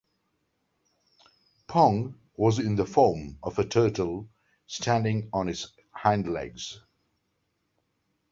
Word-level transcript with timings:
Pong 1.67 2.15
was 2.35 2.57
in 2.57 2.75
the 2.75 2.87
form 2.87 3.37
of 3.43 3.59
a 3.59 3.63
turtle 3.67 4.29
standing 4.65 5.29
on 5.31 5.47
its 5.47 5.67
hindlegs. 5.95 6.79